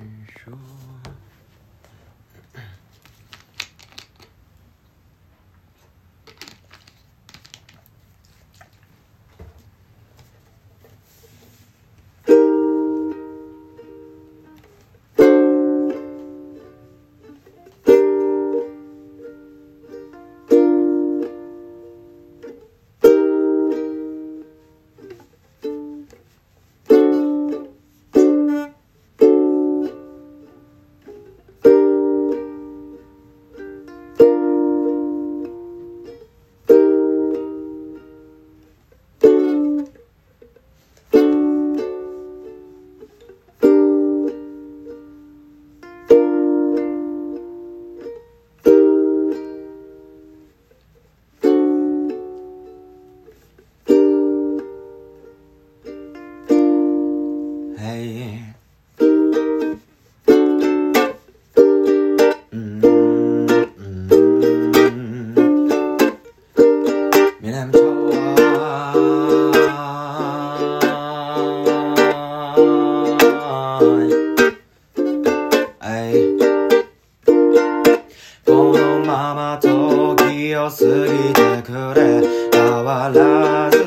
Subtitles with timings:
[0.00, 1.29] し
[81.62, 82.22] くれ
[82.52, 83.78] 変わらず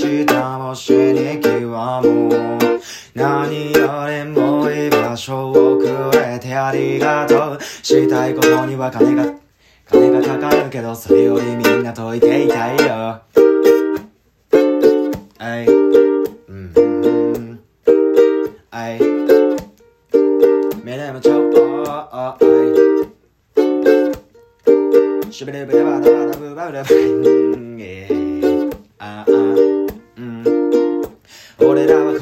[0.00, 2.30] 明日も死に際も
[3.14, 5.86] 何よりも居場所をく
[6.16, 7.58] れてありがとう。
[7.82, 9.32] したいことには金が
[9.86, 13.20] 金がかかるけどそれよりみんなといていたいよ。
[15.38, 15.66] はい。
[15.68, 17.21] うん。
[25.44, 25.50] は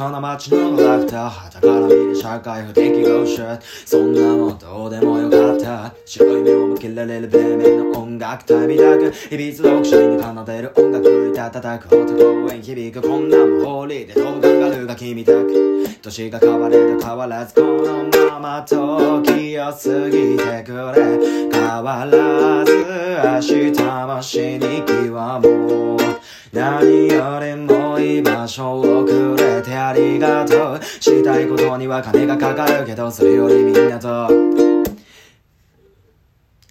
[0.01, 5.95] この街のラフター旗から見る社会不適合者そんなもんどうでもよかった。
[6.06, 26.00] 白い目を向けられる米面の音楽隊みたくいびつ読書に奏でる音楽いた叩く音公園響くこんなもりで飛ぶカンガルーが君たく年が変われど変わらずこのまま時を過ぎてくれ変わらず明日も死に際も
[26.53, 30.83] 何よりも居場所をくれてありがとう。
[30.83, 34.28] したいことには金がかかるけどそれよりみんなと。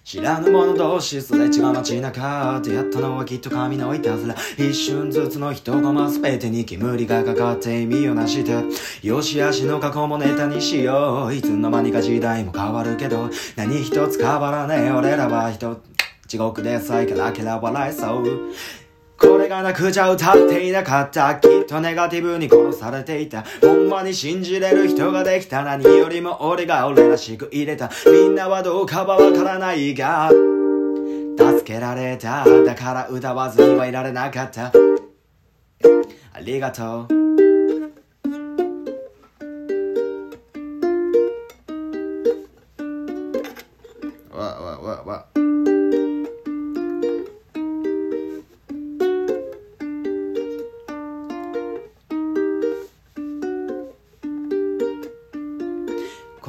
[0.03, 4.35] 知らぬ者同士すれ違う街中出会ったのはきっと神のいたずら。
[4.57, 8.51] 一瞬ずつの人駒すべてに煙がかかって意味をなして
[9.07, 11.34] よしあしの過去もネタにしよう。
[11.34, 13.29] いつの間にか時代も変わるけど。
[13.56, 15.79] 何一つ変わらねえ俺らは人
[16.28, 18.51] 地獄でさえケラケラ笑えそう。
[19.19, 21.35] これがなくちゃ歌っていなかった。
[21.35, 23.44] きっとネガティブに殺されていた。
[23.62, 27.91] ほんまに信じれる人ができた何よりも俺が俺らしく入れた。
[28.06, 30.30] みんなはどうかはわからないが
[31.38, 32.46] 助けられた。
[32.46, 34.72] だから歌わずにはいられなかった。
[36.34, 37.19] ありがとう。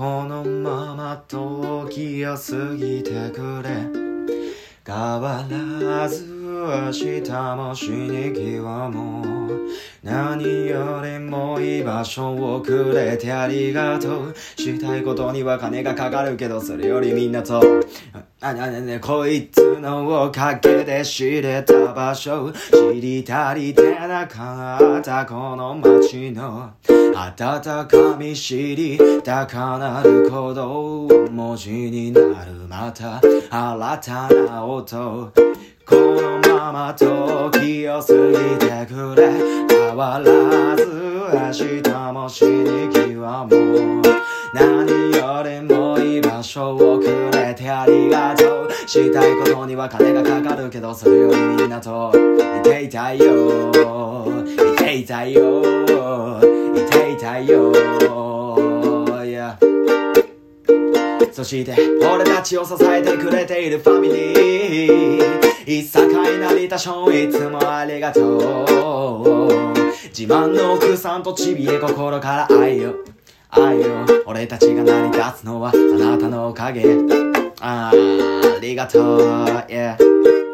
[0.01, 3.87] このまま時を過ぎてくれ。
[4.83, 9.40] 変わらず明日も死に際も
[10.03, 14.35] 何よりも居場所をくれてありがとう。
[14.57, 17.61] したいことには金がかかるけどそれよりみんなと。
[18.43, 22.53] あなねねこいつのおかげで知れた場所。
[22.53, 26.73] 知り足りてなかったこの街の。
[27.15, 33.21] 温かみ知り高鳴る鼓動文字になるまた。
[33.51, 35.33] 新たな音。
[35.91, 39.31] このまま時を過ぎてくれ
[39.69, 40.87] 変わらず
[41.65, 44.03] 明日も死に際も
[44.53, 52.13] 何よりも居場所をくれてありがとうしたいことには金がかかるけどそれよりみんなと
[52.59, 55.63] いていたいよいていたいよ
[56.75, 58.40] いていたいよ
[61.41, 61.75] そして
[62.07, 65.65] 俺たちを支えてくれているファミリー。
[65.67, 69.65] いさかいなりたしょいつもありがとう。
[70.09, 72.95] 自慢の奥さんとちびえ心から愛よ
[73.49, 76.85] 愛よ俺たちが成り立つのはあなたのおかげ。
[77.63, 77.93] ああ
[78.61, 79.21] りがとう。
[79.67, 80.50] Yeah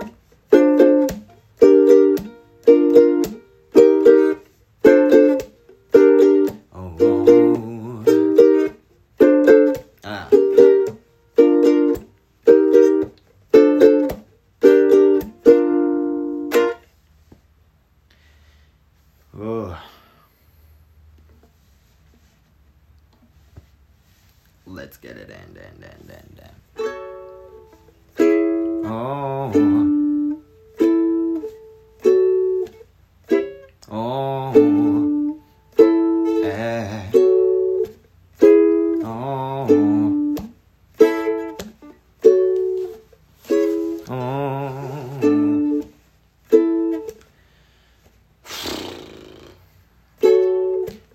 [24.87, 26.55] let's get it in, then, then, then, then.
[28.87, 29.51] Oh.
[33.91, 34.53] Oh.
[36.45, 37.11] Eh.
[39.03, 39.67] Oh.
[44.09, 44.37] Oh.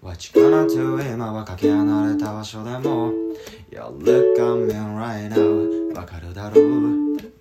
[0.01, 3.30] What you gonna do 今はかけ離れた場所でも
[3.71, 6.65] You look at me right now わかるだろう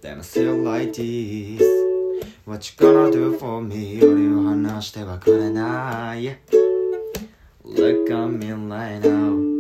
[0.01, 1.61] Them still like this
[2.47, 6.39] What you gonna do for me よりを話してはくれない
[7.65, 9.51] Look at me right now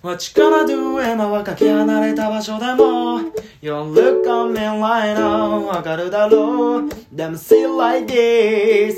[0.00, 3.20] What you gonna do 今はかけ離れた場所でも
[3.60, 8.96] You look at me right now わかるだろう Them still like this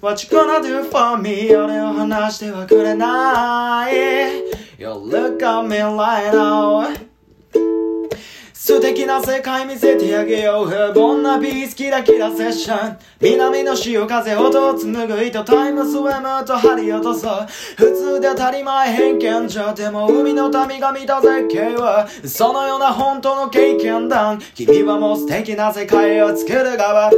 [0.00, 3.94] What you gonna do for me 俺を話してはくれない。
[4.78, 7.14] You look at me right now
[8.52, 10.68] 素敵な世界見せてあげよう。
[10.68, 12.98] 平凡なピースキラキラセッション。
[13.20, 17.46] 南の潮風音を紡ぐ糸タイムスウェムと針落とそう
[17.76, 24.40] 普通で当たり前偏見じゃでも海の民が見た絶景はそのような本当の経験談。
[24.54, 27.10] 君はもう素敵な世界を作る側。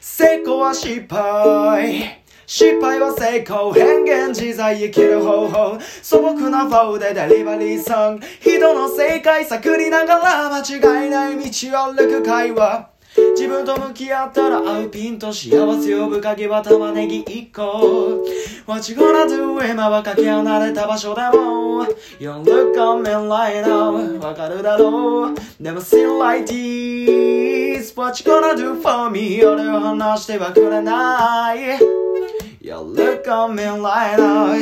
[0.00, 2.17] 成功は失敗。
[2.50, 3.74] 失敗は成功。
[3.74, 5.78] 変幻自在生きる方法。
[6.02, 12.88] 素朴なフォーでデリバリーソング人の正解探りながら間違いない道を歩く会話。
[13.36, 18.24] 自分と向き合ったら合うピンと幸せ呼ぶ鍵は玉ねぎ一個
[18.66, 21.84] What you gonna do 今はかけ離れた場所でも
[22.20, 25.34] You look on me right now わかるだろう。
[25.60, 31.97] Never seen like this What you gonna do for me 俺を話してはくれない。
[32.68, 34.52] You look on me right now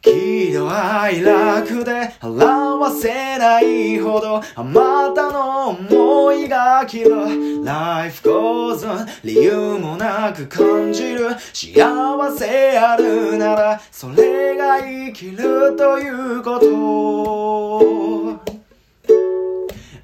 [0.00, 7.64] 喜怒哀楽で表せないほどあまたの思いが切る。
[7.64, 11.30] Life goes on 理由もなく感じる。
[11.52, 16.68] 幸せあるならそれが生きるということ。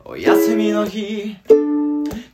[0.05, 1.37] お休みの日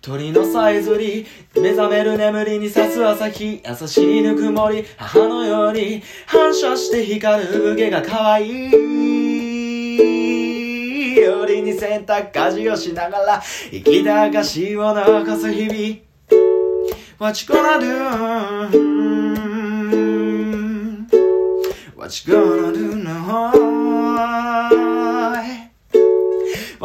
[0.04, 1.24] 鳥のさえずり
[1.54, 8.70] 目覚める眠りに刺す朝日優しいぬくもり母のように反射して光る産毛が可愛い。
[11.16, 16.00] 夜に洗濯家事をしながら生きた証を残す日々。
[17.18, 17.88] What you gonna do?
[21.96, 22.63] What you gonna do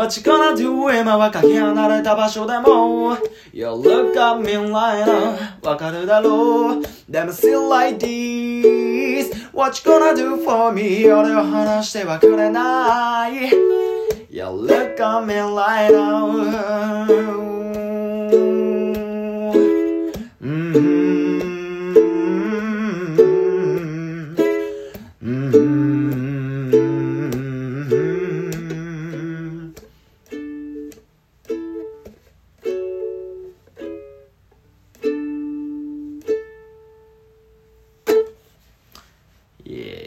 [0.10, 0.90] What you gonna do?
[0.90, 3.16] 今はかけ離れた場所でも
[3.54, 10.44] You look at me right now わかるだろう Them still like this What you gonna do
[10.44, 11.06] for me?
[11.06, 13.52] 俺を話してはくれない
[14.32, 17.59] You look at me right now
[39.70, 39.99] イ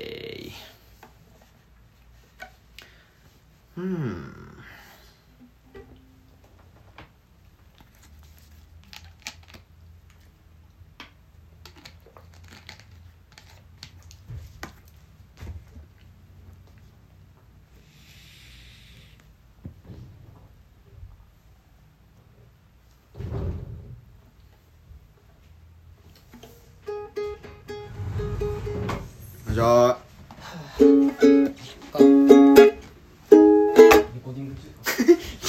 [29.53, 29.99] じゃあ。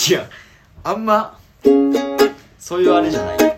[0.09, 0.29] いや
[0.83, 1.39] あんま
[2.59, 3.52] そういうあれじゃない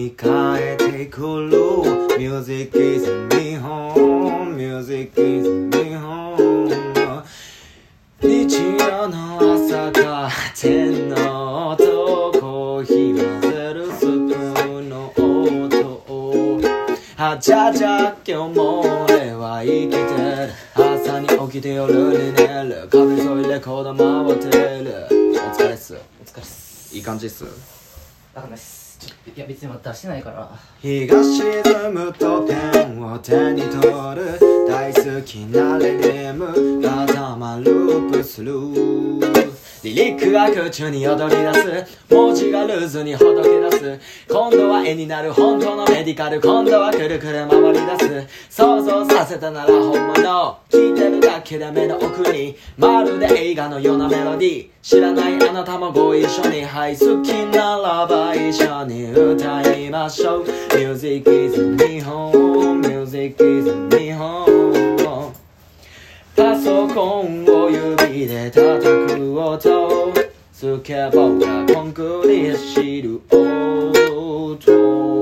[0.00, 1.50] に帰ってくる。
[2.18, 6.70] Music is 日本 Music is 日本
[8.22, 9.92] 日曜の朝
[11.08, 15.68] の音コーヒー混ぜるスプーンの音
[17.18, 20.50] あちゃちゃ今日も俺は生きてる。
[20.74, 22.88] 朝に起きて夜に寝る。
[22.90, 25.06] 壁沿いってる。
[25.10, 25.94] お疲れっす。
[25.94, 26.96] お疲れっす。
[26.96, 27.44] いい感じっす。
[27.44, 28.79] わかんないっす
[29.36, 30.50] いや別にまだ出してないから。
[30.80, 32.54] 日が沈むとペ
[32.84, 34.38] ンを手に取る。
[34.68, 39.39] 大好きなレデム頭ループする。
[39.82, 41.98] リリックが空中に踊り出す。
[42.10, 44.00] 文字がルーズにほどけ出す。
[44.28, 50.58] 今度は絵になる本当のメディカル今度はくるくる回り出す想像させたなら本物。
[50.68, 52.56] 聞いてるだけで目の奥に。
[52.76, 54.68] まるで映画のようなメロディー。
[54.82, 60.44] 知らないあなたもご一緒にはい好きならば一緒に歌いましょう。
[60.76, 62.82] Music is 日本。
[62.82, 64.60] Music is 日本。
[66.36, 67.59] パソコンを
[68.10, 70.12] 足で叩く音
[70.52, 75.19] スケボーがコンクリ走る音